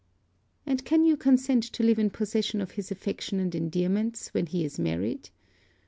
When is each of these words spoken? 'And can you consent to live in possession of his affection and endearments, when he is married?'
'And 0.65 0.83
can 0.83 1.05
you 1.05 1.15
consent 1.15 1.61
to 1.63 1.83
live 1.83 1.99
in 1.99 2.09
possession 2.09 2.59
of 2.59 2.71
his 2.71 2.89
affection 2.89 3.39
and 3.39 3.53
endearments, 3.53 4.29
when 4.29 4.47
he 4.47 4.65
is 4.65 4.79
married?' 4.79 5.29